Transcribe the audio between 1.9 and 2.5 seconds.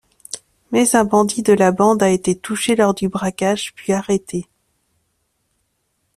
a été